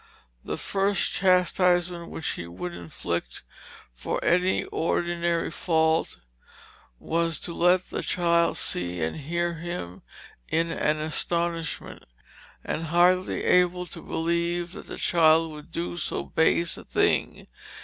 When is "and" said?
9.03-9.15, 12.63-12.85